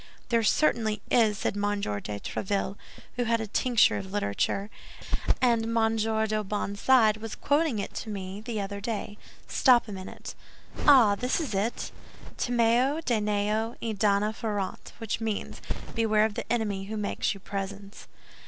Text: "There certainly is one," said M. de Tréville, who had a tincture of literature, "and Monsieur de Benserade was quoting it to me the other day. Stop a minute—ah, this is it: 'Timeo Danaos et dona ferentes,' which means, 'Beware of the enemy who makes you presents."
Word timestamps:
"There 0.29 0.41
certainly 0.41 0.99
is 1.11 1.27
one," 1.35 1.35
said 1.35 1.55
M. 1.57 1.79
de 1.79 2.19
Tréville, 2.19 2.75
who 3.17 3.25
had 3.25 3.39
a 3.39 3.45
tincture 3.45 3.97
of 3.97 4.11
literature, 4.11 4.71
"and 5.39 5.71
Monsieur 5.71 6.25
de 6.25 6.43
Benserade 6.43 7.17
was 7.17 7.35
quoting 7.35 7.77
it 7.77 7.93
to 7.97 8.09
me 8.09 8.41
the 8.41 8.59
other 8.59 8.81
day. 8.81 9.19
Stop 9.47 9.87
a 9.87 9.91
minute—ah, 9.91 11.13
this 11.13 11.39
is 11.39 11.53
it: 11.53 11.91
'Timeo 12.35 13.01
Danaos 13.01 13.75
et 13.79 13.99
dona 13.99 14.33
ferentes,' 14.33 14.93
which 14.97 15.21
means, 15.21 15.61
'Beware 15.93 16.25
of 16.25 16.33
the 16.33 16.51
enemy 16.51 16.85
who 16.85 16.97
makes 16.97 17.35
you 17.35 17.39
presents." 17.39 18.07